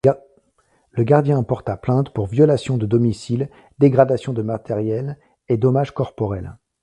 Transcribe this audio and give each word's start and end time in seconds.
Le 0.89 1.03
gardien 1.03 1.43
porta 1.43 1.77
plainte 1.77 2.11
pour 2.11 2.25
violation 2.25 2.75
de 2.75 2.87
domicile, 2.87 3.51
dégradation 3.77 4.33
de 4.33 4.41
matériel, 4.41 5.19
et 5.47 5.57
dommages 5.57 5.91
corporels. 5.93 6.57